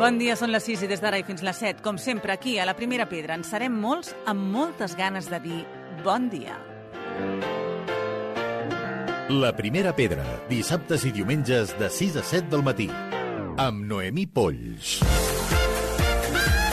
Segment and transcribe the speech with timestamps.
[0.00, 1.82] Bon dia, són les 6 i des d'ara i fins les 7.
[1.84, 5.58] Com sempre, aquí, a la Primera Pedra, en serem molts amb moltes ganes de dir
[6.00, 6.56] bon dia.
[9.28, 12.88] La Primera Pedra, dissabtes i diumenges de 6 a 7 del matí.
[13.60, 15.02] Amb Noemí Polls.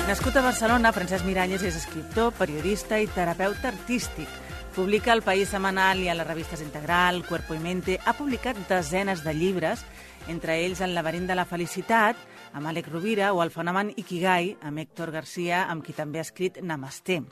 [0.07, 4.31] Nascut a Barcelona, Francesc Miralles és escriptor, periodista i terapeuta artístic.
[4.77, 7.95] Publica al País Semanal i a les revistes Integral, Cuerpo y Mente.
[8.05, 9.81] Ha publicat desenes de llibres,
[10.29, 12.19] entre ells El laberint de la felicitat,
[12.53, 16.61] amb Àlex Rovira, o El fenomen Ikigai, amb Héctor Garcia, amb qui també ha escrit
[16.61, 17.23] Namasté.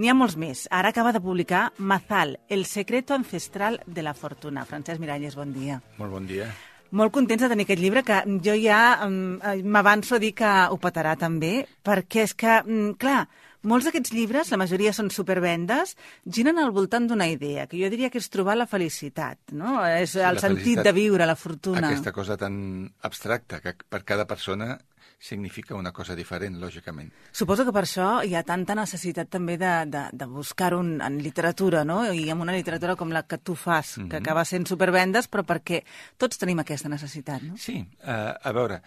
[0.00, 0.64] N'hi ha molts més.
[0.72, 4.64] Ara acaba de publicar Mazal, el secreto ancestral de la fortuna.
[4.64, 5.82] Francesc Miralles, bon dia.
[6.00, 6.48] Molt bon dia.
[6.96, 10.80] Molt contents de tenir aquest llibre, que jo ja mm, m'avanço a dir que ho
[10.80, 13.28] petarà també, perquè és que, mm, clar,
[13.62, 18.10] molts d'aquests llibres, la majoria són supervendes, giren al voltant d'una idea, que jo diria
[18.10, 19.78] que és trobar la felicitat, no?
[19.84, 21.88] És el La sentit de viure, la fortuna.
[21.90, 24.78] Aquesta cosa tan abstracta que per cada persona
[25.20, 27.10] significa una cosa diferent, lògicament.
[27.36, 31.18] Suposo que per això hi ha tanta necessitat també de, de, de buscar un en
[31.20, 32.00] literatura, no?
[32.08, 35.82] I amb una literatura com la que tu fas, que acaba sent supervendes, però perquè
[36.16, 37.60] tots tenim aquesta necessitat, no?
[37.60, 38.80] Sí, uh, a veure,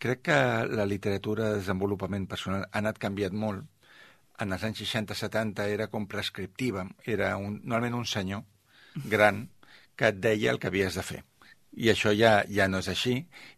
[0.00, 0.38] crec que
[0.72, 3.66] la literatura de desenvolupament personal ha anat canviat molt.
[4.38, 8.44] En els anys 60-70 era com prescriptiva, era un, normalment un senyor
[9.10, 9.48] gran
[9.98, 11.24] que et deia el que havies de fer.
[11.78, 13.14] I això ja, ja no és així.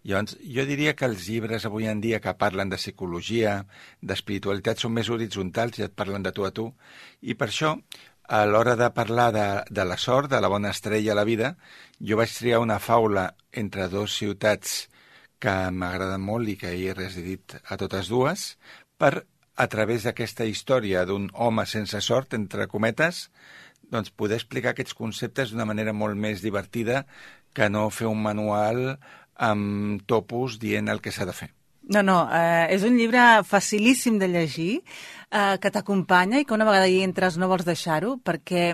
[0.08, 3.60] Llavors, jo diria que els llibres avui en dia que parlen de psicologia,
[4.02, 6.66] d'espiritualitat, són més horitzontals i et parlen de tu a tu.
[7.22, 7.76] I per això,
[8.28, 11.54] a l'hora de parlar de, de la sort, de la bona estrella a la vida,
[12.00, 13.30] jo vaig triar una faula
[13.62, 14.88] entre dos ciutats
[15.40, 18.54] que m'agraden molt i que he residit a totes dues,
[19.00, 19.24] per,
[19.60, 23.26] a través d'aquesta història d'un home sense sort, entre cometes,
[23.92, 27.04] doncs poder explicar aquests conceptes d'una manera molt més divertida
[27.52, 28.94] que no fer un manual
[29.36, 31.50] amb topos dient el que s'ha de fer.
[31.90, 34.82] No, no, eh, és un llibre facilíssim de llegir,
[35.30, 38.70] eh, que t'acompanya i que una vegada hi entres no vols deixar-ho perquè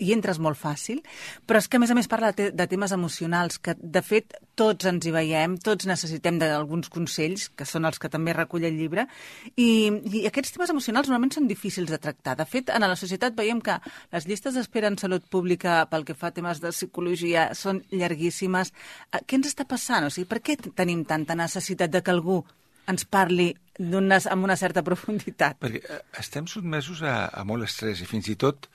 [0.00, 1.02] hi entres molt fàcil,
[1.46, 4.36] però és que a més a més parla de, de temes emocionals que de fet
[4.58, 8.76] tots ens hi veiem, tots necessitem d'alguns consells, que són els que també recull el
[8.76, 9.06] llibre,
[9.56, 12.36] i, i aquests temes emocionals normalment són difícils de tractar.
[12.36, 13.78] De fet, en la societat veiem que
[14.12, 18.74] les llistes d'espera en salut pública pel que fa a temes de psicologia són llarguíssimes.
[19.12, 20.08] Eh, Què ens està passant?
[20.08, 22.42] O sigui, per què tenim tanta necessitat de que algú
[22.90, 25.58] ens parli una, amb una certa profunditat.
[25.62, 28.68] Perquè eh, estem sotmesos a, a molt estrès i fins i tot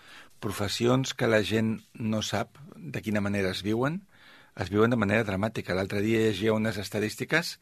[0.44, 4.02] professions que la gent no sap de quina manera es viuen,
[4.60, 5.76] es viuen de manera dramàtica.
[5.76, 7.58] L'altre dia llegia unes estadístiques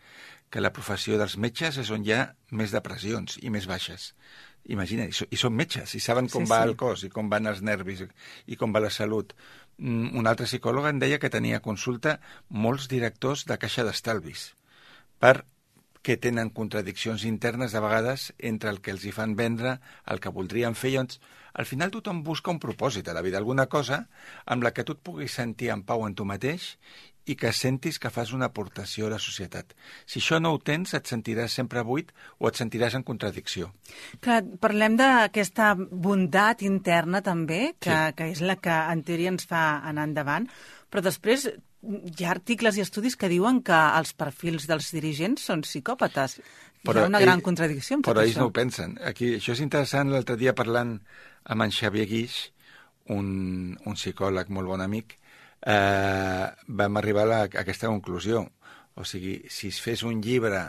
[0.54, 4.12] que la professió dels metges és on hi ha més depressions i més baixes.
[4.72, 6.70] Imagina, i, so, i són metges, i saben com Sí, va sí.
[6.70, 8.06] el cos, i com van els nervis,
[8.48, 9.34] i com va la salut.
[9.78, 14.54] Mm, Un altre psicòleg em deia que tenia consulta molts directors de caixa d'estalvis
[15.20, 15.44] per
[16.04, 20.34] que tenen contradiccions internes de vegades entre el que els hi fan vendre, el que
[20.36, 20.92] voldrien fer.
[20.98, 21.22] Llavors,
[21.54, 24.04] al final tothom busca un propòsit a la vida, alguna cosa
[24.46, 26.74] amb la que tu et puguis sentir en pau en tu mateix
[27.24, 29.72] i que sentis que fas una aportació a la societat.
[30.06, 33.72] Si això no ho tens, et sentiràs sempre buit o et sentiràs en contradicció.
[34.20, 38.14] Clar, parlem d'aquesta bondat interna també, que, Sí.
[38.18, 40.50] que és la que en teoria ens fa anar endavant,
[40.92, 41.48] però després
[41.84, 46.38] hi ha articles i estudis que diuen que els perfils dels dirigents són psicòpates.
[46.84, 48.44] hi ha una gran contradicció amb tot però ells això.
[48.44, 48.98] no ho pensen.
[49.04, 51.00] Aquí, això és interessant, l'altre dia parlant
[51.44, 52.38] amb en Xavier Guix,
[53.12, 55.18] un, un psicòleg molt bon amic,
[55.68, 58.46] eh, vam arribar a, la, a aquesta conclusió.
[58.96, 60.64] O sigui, si es fes un llibre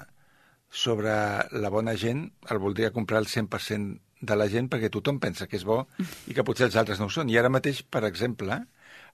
[0.70, 1.14] sobre
[1.54, 5.58] la bona gent, el voldria comprar el 100% de la gent perquè tothom pensa que
[5.58, 5.82] és bo
[6.26, 7.30] i que potser els altres no ho són.
[7.30, 8.64] I ara mateix, per exemple,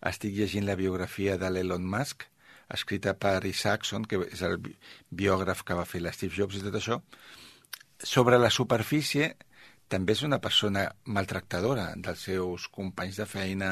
[0.07, 2.25] estic llegint la biografia de l'Elon Musk,
[2.71, 4.77] escrita per Isaacson, que és el bi-
[5.11, 7.01] biògraf que va fer l'Steve Jobs i tot això,
[7.99, 9.35] sobre la superfície
[9.91, 13.71] també és una persona maltractadora dels seus companys de feina,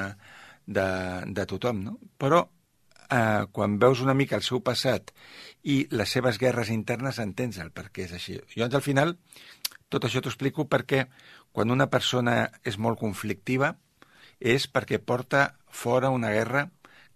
[0.67, 0.87] de,
[1.32, 1.94] de tothom, no?
[2.19, 2.43] Però
[3.08, 5.14] eh, quan veus una mica el seu passat
[5.62, 8.37] i les seves guerres internes entens el per què és així.
[8.56, 9.14] Llavors, al final,
[9.88, 11.06] tot això t'ho explico perquè
[11.55, 13.76] quan una persona és molt conflictiva
[14.40, 16.69] és perquè porta fora una guerra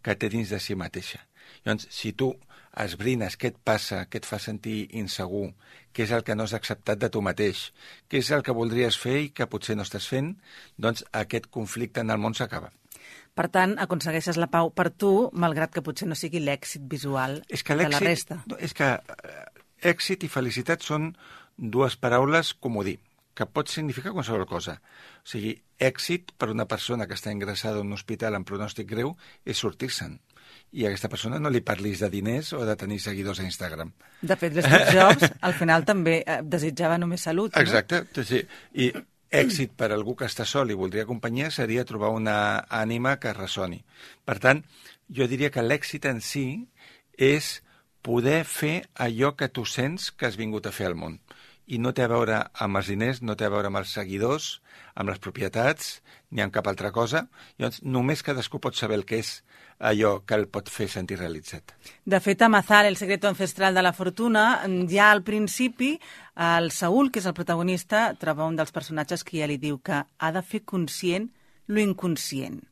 [0.02, 1.22] que té dins de si mateixa.
[1.64, 2.32] Llavors, si tu
[2.82, 5.52] esbrines què et passa, què et fa sentir insegur,
[5.92, 7.70] què és el que no has acceptat de tu mateix,
[8.08, 10.34] què és el que voldries fer i que potser no estàs fent,
[10.80, 12.72] doncs aquest conflicte en el món s'acaba.
[13.36, 17.62] Per tant, aconsegueixes la pau per tu, malgrat que potser no sigui l'èxit visual És
[17.64, 18.42] que de la resta.
[18.46, 19.46] no, És que eh,
[19.92, 21.12] èxit i felicitat són
[21.56, 22.98] dues paraules comodí,
[23.34, 24.76] que pot significar qualsevol cosa.
[25.22, 29.14] O sigui, èxit per una persona que està ingressada en un hospital amb pronòstic greu
[29.44, 30.18] és sortir-se'n.
[30.76, 33.92] I a aquesta persona no li parlis de diners o de tenir seguidors a Instagram.
[34.20, 37.62] De fet, l'Steve Jobs al final també eh, desitjava només salut, no?
[37.62, 38.04] Exacte.
[38.24, 38.42] Sí.
[38.76, 38.92] I
[39.32, 42.36] èxit per algú que està sol i voldria companyia seria trobar una
[42.68, 43.80] ànima que ressoni.
[44.28, 44.60] Per tant,
[45.08, 46.46] jo diria que l'èxit en si
[47.16, 47.62] és
[48.04, 51.20] poder fer allò que tu sents que has vingut a fer al món
[51.66, 54.60] i no té a veure amb els diners, no té a veure amb els seguidors,
[54.94, 56.00] amb les propietats,
[56.30, 57.26] ni amb cap altra cosa.
[57.58, 59.42] Llavors, només cadascú pot saber el que és
[59.82, 61.74] allò que el pot fer sentir realitzat.
[62.04, 65.96] De fet, a Mazar, el secreto ancestral de la fortuna, ja al principi,
[66.36, 70.02] el Saúl, que és el protagonista, troba un dels personatges que ja li diu que
[70.02, 71.30] ha de fer conscient
[71.66, 72.62] lo inconscient.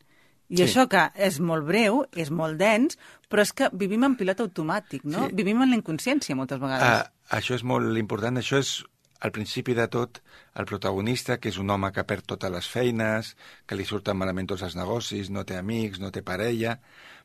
[0.50, 0.64] I sí.
[0.66, 2.98] això que és molt breu, és molt dens,
[3.30, 5.28] però és que vivim en pilot automàtic, no?
[5.28, 5.36] Sí.
[5.38, 7.04] Vivim en la inconsciència moltes vegades.
[7.06, 8.40] Uh, això és molt important.
[8.40, 8.72] Això és,
[9.20, 10.18] al principi de tot,
[10.58, 13.34] el protagonista, que és un home que perd totes les feines,
[13.68, 16.78] que li surten malament tots els negocis, no té amics, no té parella,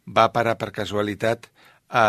[0.05, 1.49] va parar per casualitat
[1.89, 2.05] a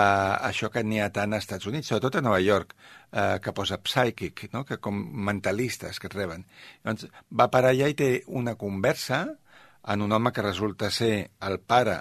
[0.48, 2.74] això que n'hi ha tant als Estats Units, sobretot a Nova York,
[3.12, 4.64] eh, que posa psychic, no?
[4.64, 4.96] que com
[5.28, 6.46] mentalistes que et reben.
[6.84, 9.24] Llavors, va parar allà i té una conversa
[9.86, 12.00] en un home que resulta ser el pare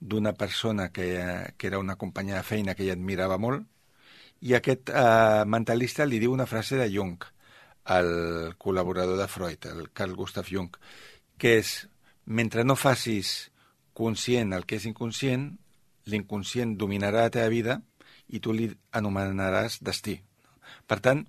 [0.00, 3.66] d'una persona que, que era una companya de feina que ella admirava molt,
[4.40, 7.18] i aquest eh, mentalista li diu una frase de Jung,
[7.90, 10.70] el col·laborador de Freud, el Carl Gustav Jung,
[11.38, 11.88] que és,
[12.24, 13.50] mentre no facis
[13.96, 15.50] conscient el que és inconscient,
[16.08, 17.80] l'inconscient dominarà la teva vida
[18.28, 20.18] i tu li anomenaràs destí.
[20.86, 21.24] Per tant,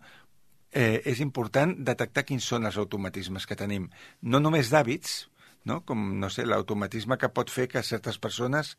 [0.71, 3.89] eh, és important detectar quins són els automatismes que tenim,
[4.21, 5.25] no només d'hàbits,
[5.65, 5.79] no?
[5.85, 8.75] com, no sé, l'automatisme que pot fer que certes persones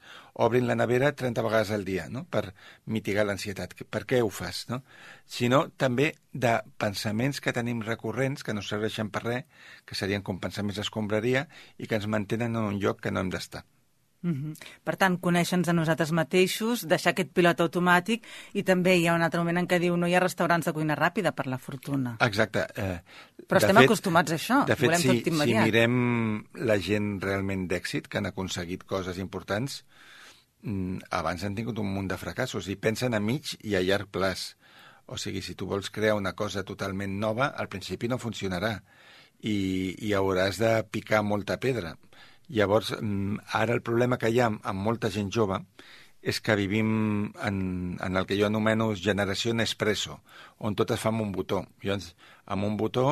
[0.47, 2.25] obrin la nevera 30 vegades al dia, no?
[2.25, 2.55] per
[2.87, 3.75] mitigar l'ansietat.
[3.89, 4.67] Per què ho fas?
[4.71, 4.83] No?
[5.27, 10.41] Sinó també de pensaments que tenim recurrents, que no serveixen per res, que serien com
[10.41, 11.47] pensaments d'escombraria
[11.79, 13.65] i que ens mantenen en un lloc que no hem d'estar.
[14.23, 14.67] Mm -hmm.
[14.85, 19.23] Per tant, conèixer-nos a nosaltres mateixos, deixar aquest pilot automàtic i també hi ha un
[19.23, 22.17] altre moment en què diu no hi ha restaurants de cuina ràpida per la fortuna.
[22.21, 22.67] Exacte.
[22.77, 23.01] Eh,
[23.49, 24.67] Però estem fet, acostumats a això.
[24.67, 25.65] De fet, Volem si, tot immediat.
[25.65, 29.85] si mirem la gent realment d'èxit, que han aconseguit coses importants,
[30.63, 34.09] mm, abans han tingut un munt de fracassos i pensen a mig i a llarg
[34.11, 34.57] plaç.
[35.07, 38.83] O sigui, si tu vols crear una cosa totalment nova, al principi no funcionarà
[39.41, 41.97] i, i hauràs de picar molta pedra
[42.51, 45.61] Llavors, mm, ara el problema que hi ha amb molta gent jove
[46.21, 47.61] és que vivim en,
[47.97, 50.19] en el que jo anomeno generació Nespresso,
[50.59, 51.63] on tot es fa amb un botó.
[51.83, 52.13] Llavors,
[52.45, 53.07] amb un botó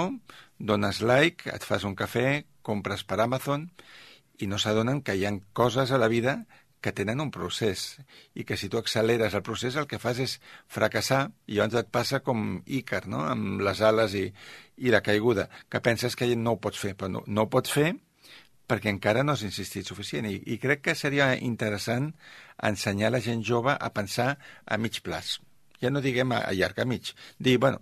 [0.58, 3.68] dones like, et fas un cafè, compres per Amazon
[4.38, 6.42] i no s'adonen que hi ha coses a la vida
[6.80, 7.98] que tenen un procés
[8.38, 10.36] i que si tu acceleres el procés el que fas és
[10.70, 13.24] fracassar i llavors et passa com Ícar, no?
[13.26, 14.28] amb les ales i,
[14.78, 17.72] i la caiguda, que penses que no ho pots fer, però no, no ho pots
[17.74, 17.94] fer
[18.68, 20.28] perquè encara no has insistit suficient.
[20.28, 22.12] I, I crec que seria interessant
[22.70, 24.34] ensenyar la gent jove a pensar
[24.66, 25.38] a mig plaç.
[25.82, 27.14] Ja no diguem a, a llarg, a mig.
[27.38, 27.80] Dir, bueno,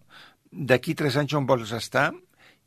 [0.52, 2.10] d'aquí tres anys on vols estar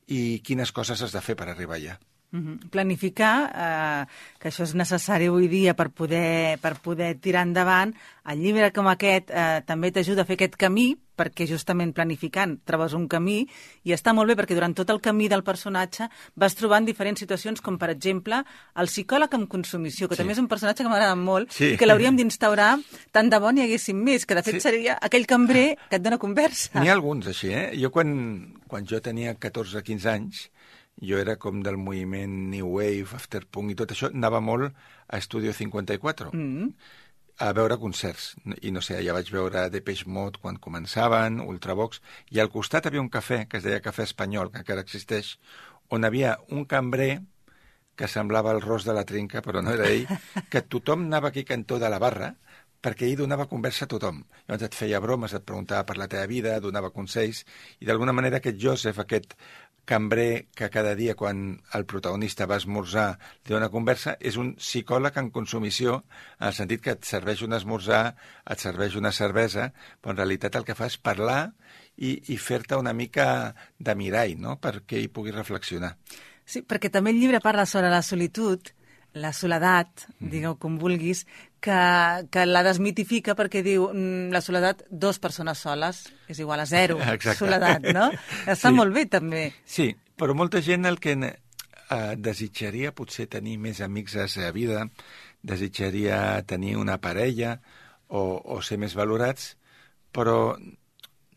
[0.09, 1.99] i quines coses has de fer per arribar allà.
[2.29, 4.05] Planificar, eh,
[4.37, 7.95] que això és necessari avui dia per poder, per poder tirar endavant.
[8.29, 12.93] El llibre com aquest eh, també t'ajuda a fer aquest camí, perquè justament planificant trobes
[12.93, 13.41] un camí,
[13.83, 16.07] i està molt bé perquè durant tot el camí del personatge
[16.39, 18.43] vas trobant diferents situacions, com per exemple
[18.79, 20.21] el psicòleg amb consumició, que sí.
[20.21, 21.73] també és un personatge que m'agrada molt, sí.
[21.73, 22.75] i que l'hauríem d'instaurar
[23.15, 24.67] tant de bon hi haguéssim més, que de fet sí.
[24.69, 26.77] seria aquell cambrer que et dona conversa.
[26.79, 27.67] N'hi ha alguns així, eh?
[27.81, 28.13] Jo quan,
[28.69, 30.47] quan jo tenia 14-15 anys,
[31.01, 34.73] jo era com del moviment New Wave, Afterpunk i tot això, anava molt
[35.07, 36.73] a Estudio 54, mm -hmm.
[37.37, 38.35] a veure concerts.
[38.61, 42.01] I no sé, ja vaig veure Depeche Mode quan començaven, Ultravox,
[42.31, 45.39] i al costat havia un cafè, que es deia Cafè Espanyol, que encara existeix,
[45.89, 47.21] on havia un cambrer
[47.95, 50.07] que semblava el ros de la trinca, però no era ell,
[50.51, 52.35] que tothom anava aquí cantó de la barra,
[52.81, 54.21] perquè ell donava conversa a tothom.
[54.47, 57.43] Llavors et feia bromes, et preguntava per la teva vida, donava consells,
[57.79, 59.35] i d'alguna manera aquest Joseph, aquest
[59.89, 65.17] cambrer que cada dia quan el protagonista va esmorzar li dona conversa, és un psicòleg
[65.17, 66.03] en consumició,
[66.37, 68.03] en el sentit que et serveix un esmorzar,
[68.45, 71.41] et serveix una cervesa, però en realitat el que fa és parlar
[71.97, 75.95] i, i fer-te una mica de mirall, no?, perquè hi puguis reflexionar.
[76.49, 78.71] Sí, perquè també el llibre parla sobre la solitud,
[79.13, 80.29] la soledat, mm.
[80.29, 81.25] digueu com vulguis,
[81.59, 81.79] que,
[82.31, 86.99] que la desmitifica perquè diu mm, la soledat, dos persones soles és igual a zero,
[87.15, 87.39] Exacte.
[87.41, 88.09] soledat, no?
[88.53, 88.75] Està sí.
[88.75, 89.43] molt bé, també.
[89.65, 94.51] Sí, però molta gent el que eh, desitjaria potser tenir més amics a la seva
[94.55, 94.85] vida,
[95.41, 97.57] desitjaria tenir una parella
[98.07, 99.55] o, o ser més valorats,
[100.11, 100.57] però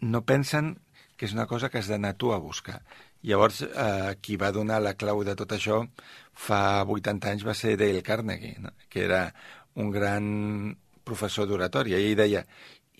[0.02, 0.76] no pensen
[1.16, 2.80] que és una cosa que has d'anar tu a buscar.
[3.22, 5.82] Llavors, eh, qui va donar la clau de tot això
[6.34, 8.72] fa 80 anys va ser Dale Carnegie, no?
[8.90, 9.28] que era
[9.74, 11.98] un gran professor d'oratòria.
[11.98, 12.42] I ell deia,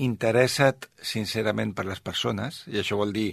[0.02, 3.32] interessa't sincerament per les persones, i això vol dir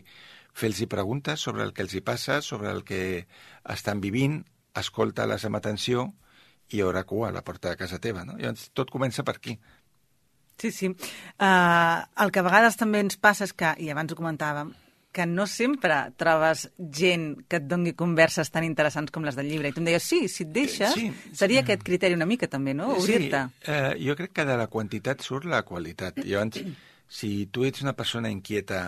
[0.54, 3.28] fer-los preguntes sobre el que els hi passa, sobre el que
[3.70, 4.42] estan vivint,
[4.76, 6.10] escolta-les amb atenció
[6.70, 8.26] i hi haurà cua a la porta de casa teva.
[8.26, 8.38] No?
[8.38, 9.58] Llavors, tot comença per aquí.
[10.60, 10.90] Sí, sí.
[11.40, 14.74] Uh, el que a vegades també ens passa és que, i abans ho comentàvem,
[15.12, 19.72] que no sempre trobes gent que et doni converses tan interessants com les del llibre.
[19.72, 22.76] I tu em deies, sí, si et deixes, sí, seria aquest criteri una mica també,
[22.78, 22.92] no?
[22.94, 23.46] Obrir-te.
[23.50, 26.22] Sí, eh, jo crec que de la quantitat surt la qualitat.
[26.22, 26.62] Llavors,
[27.10, 28.84] si tu ets una persona inquieta,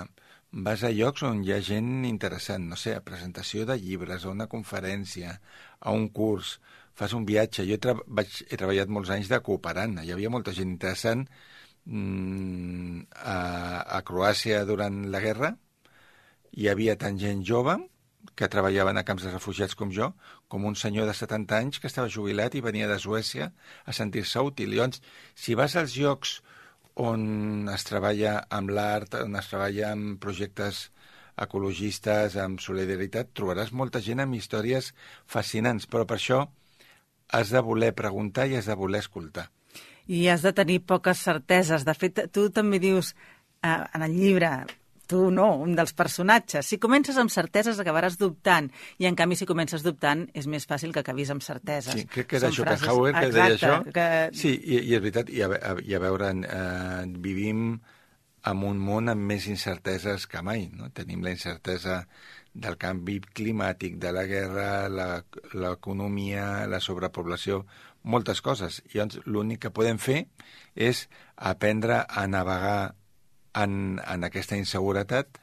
[0.52, 4.36] vas a llocs on hi ha gent interessant, no sé, a presentació de llibres, a
[4.36, 5.40] una conferència,
[5.80, 6.60] a un curs,
[6.94, 7.66] fas un viatge.
[7.66, 11.26] Jo he, tra vaig, he treballat molts anys de cooperant, hi havia molta gent interessant
[11.86, 13.38] mm, a,
[13.98, 15.56] a Croàcia durant la guerra,
[16.52, 17.78] hi havia tant gent jove
[18.36, 20.12] que treballaven a camps de refugiats com jo,
[20.48, 23.52] com un senyor de 70 anys que estava jubilat i venia de Suècia
[23.86, 24.76] a sentir-se útil.
[24.76, 25.02] Llavors,
[25.36, 26.40] si vas als llocs
[27.02, 30.90] on es treballa amb l'art, on es treballa amb projectes
[31.42, 34.92] ecologistes, amb solidaritat, trobaràs molta gent amb històries
[35.26, 36.44] fascinants, però per això
[37.32, 39.48] has de voler preguntar i has de voler escoltar.
[40.12, 41.86] I has de tenir poques certeses.
[41.88, 43.14] De fet, tu també dius
[43.64, 44.52] eh, en el llibre
[45.12, 46.68] tu no, un dels personatges.
[46.72, 48.70] Si comences amb certeses acabaràs dubtant,
[49.02, 51.94] i en canvi si comences dubtant és més fàcil que acabis amb certeses.
[51.98, 53.32] Sí, crec que era Són Schopenhauer frases...
[53.32, 53.74] que deia això.
[53.94, 54.10] Que...
[54.38, 57.66] Sí, i, i és veritat, i a, a, i a veure, eh, vivim
[58.50, 60.70] en un món amb més incerteses que mai.
[60.74, 60.90] No?
[60.96, 62.02] Tenim la incertesa
[62.54, 67.62] del canvi climàtic, de la guerra, l'economia, la, la sobrepoblació,
[68.04, 68.82] moltes coses.
[68.92, 70.26] I llavors l'únic que podem fer
[70.76, 72.96] és aprendre a navegar
[73.58, 75.40] en, en aquesta inseguretat,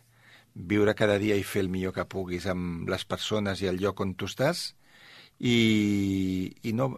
[0.54, 4.00] viure cada dia i fer el millor que puguis amb les persones i el lloc
[4.02, 4.72] on tu estàs
[5.38, 6.96] i, i, no,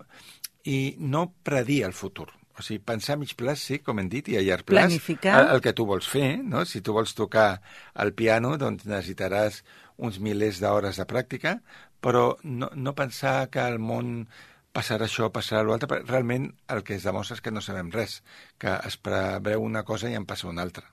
[0.64, 2.30] i no predir el futur.
[2.60, 5.36] O sigui, pensar a mig plaç, sí, com hem dit, i a llarg plaç, Planificar.
[5.38, 6.64] el, el que tu vols fer, no?
[6.68, 7.62] Si tu vols tocar
[8.04, 9.62] el piano, doncs necessitaràs
[10.00, 11.58] uns milers d'hores de pràctica,
[12.04, 14.28] però no, no pensar que el món
[14.76, 18.20] passarà això, passarà l'altre, realment el que es demostra és que no sabem res,
[18.60, 20.86] que es preveu una cosa i en passa una altra.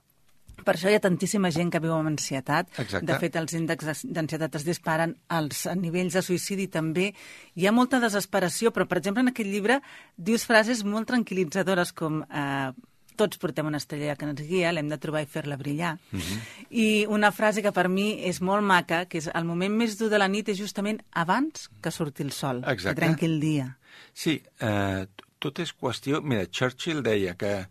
[0.67, 2.73] Per això hi ha tantíssima gent que viu amb ansietat.
[2.75, 3.05] Exacte.
[3.07, 7.13] De fet, els índexs d'ansietat es disparen, els nivells de suïcidi també.
[7.55, 9.79] Hi ha molta desesperació, però, per exemple, en aquest llibre
[10.17, 12.21] dius frases molt tranquil·litzadores com...
[12.27, 12.69] Eh,
[13.17, 15.95] tots portem una estrella que ens guia, l'hem de trobar i fer-la brillar.
[16.11, 16.21] Uh mhm.
[16.21, 16.65] -huh.
[16.69, 20.09] I una frase que per mi és molt maca, que és el moment més dur
[20.09, 22.89] de la nit és justament abans que surti el sol, Exacte.
[22.89, 23.77] que trenqui el dia.
[24.13, 25.07] Sí, eh,
[25.39, 26.21] tot és qüestió...
[26.21, 27.67] Mira, Churchill deia que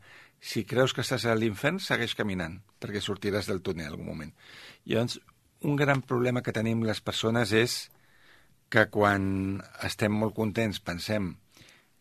[0.47, 4.33] si creus que estàs a l'infern, segueix caminant, perquè sortiràs del túnel en algun moment.
[4.87, 5.19] Llavors,
[5.67, 7.75] un gran problema que tenim les persones és
[8.71, 11.33] que quan estem molt contents pensem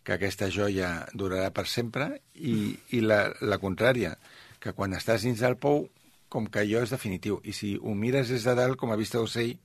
[0.06, 4.14] que aquesta joia durarà per sempre i, i la, la contrària,
[4.62, 5.88] que quan estàs dins del pou,
[6.30, 7.40] com que allò és definitiu.
[7.42, 9.56] I si ho mires des de dalt, com a vista d'ocell,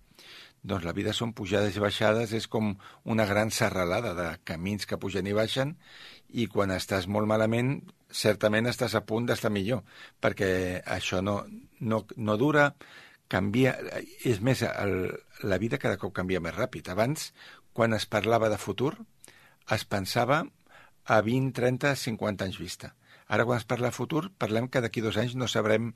[0.63, 2.73] doncs la vida són pujades i baixades, és com
[3.05, 5.77] una gran serralada de camins que pugen i baixen,
[6.33, 7.79] i quan estàs molt malament,
[8.11, 9.83] certament estàs a punt d'estar millor,
[10.21, 11.41] perquè això no,
[11.81, 12.71] no, no dura,
[13.31, 13.77] canvia...
[14.27, 14.95] És més, el,
[15.47, 16.91] la vida cada cop canvia més ràpid.
[16.93, 17.31] Abans,
[17.73, 18.95] quan es parlava de futur,
[19.71, 20.43] es pensava
[21.07, 22.95] a 20, 30, 50 anys vista.
[23.31, 25.93] Ara, quan es parla de futur, parlem que d'aquí dos anys no sabrem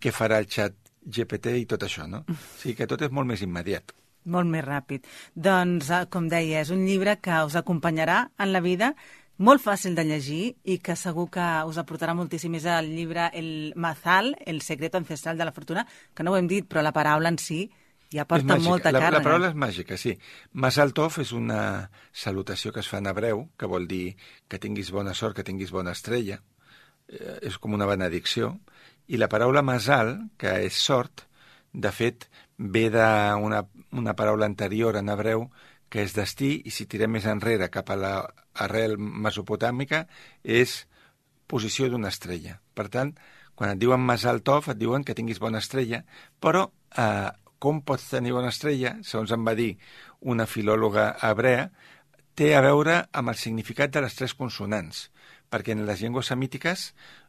[0.00, 2.24] què farà el xat GPT i tot això, no?
[2.28, 3.94] O sigui que tot és molt més immediat.
[4.24, 5.04] Molt més ràpid.
[5.36, 8.94] Doncs, eh, com deia, és un llibre que us acompanyarà en la vida
[9.38, 12.54] molt fàcil de llegir i que segur que us aportarà moltíssim.
[12.54, 16.48] És el llibre El Mazal, el secreto ancestral de la fortuna, que no ho hem
[16.48, 17.64] dit, però la paraula en si
[18.14, 19.18] ja porta molta la, càrrega.
[19.18, 20.14] La paraula és màgica, sí.
[20.52, 24.16] Mazal Tov és una salutació que es fa en hebreu, que vol dir
[24.48, 26.40] que tinguis bona sort, que tinguis bona estrella.
[27.08, 28.54] Eh, és com una benedicció.
[29.10, 31.26] I la paraula Mazal, que és sort,
[31.74, 33.64] de fet, ve d'una
[33.94, 35.48] una paraula anterior en hebreu
[35.90, 37.98] que és destí, i si tirem més enrere cap a
[38.58, 40.04] l'arrel mesopotàmica,
[40.42, 40.84] és
[41.50, 42.58] posició d'una estrella.
[42.74, 43.14] Per tant,
[43.54, 46.02] quan et diuen Masal Tov, et diuen que tinguis bona estrella,
[46.40, 46.66] però
[46.98, 49.74] eh, com pots tenir bona estrella, segons em va dir
[50.32, 51.68] una filòloga hebrea,
[52.34, 55.08] té a veure amb el significat de les tres consonants,
[55.50, 56.88] perquè en les llengües semítiques,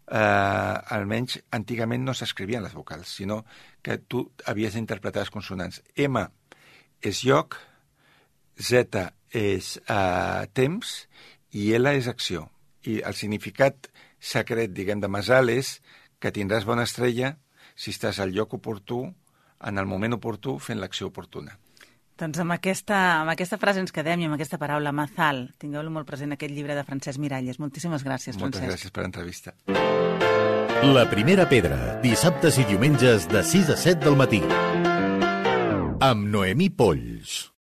[0.09, 3.43] eh, almenys antigament no s'escrivien les vocals, sinó
[3.85, 5.81] que tu havies d'interpretar les consonants.
[5.95, 6.25] M
[7.05, 7.59] és lloc,
[8.57, 9.05] Z
[9.35, 10.95] és uh, temps
[11.55, 12.47] i L és acció.
[12.87, 13.89] I el significat
[14.19, 15.79] secret, diguem, de Masal és
[16.19, 17.35] que tindràs bona estrella
[17.75, 19.03] si estàs al lloc oportú,
[19.65, 21.57] en el moment oportú fent l'acció oportuna.
[22.15, 25.49] Doncs amb aquesta, amb aquesta frase ens quedem i amb aquesta paraula, Mazal.
[25.59, 27.59] Tingueu-lo molt present, aquest llibre de Francesc Miralles.
[27.59, 28.71] Moltíssimes gràcies, Moltes Francesc.
[28.71, 29.55] gràcies per l'entrevista.
[30.95, 34.39] La primera pedra, dissabtes i diumenges de 6 a 7 del matí.
[35.99, 37.51] Amb Noemí Polls.